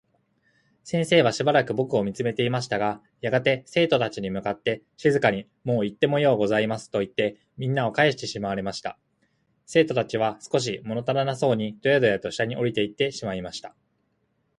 [0.83, 8.97] 先生は暫く僕を見つめていましたが、やがて生徒達に向って静かに「もういってもようございます。」といって、みんなをかえしてしまわれました。
[9.67, 13.75] 生徒達は少し物足らなそうにどやどやと下に降りていってしまいました。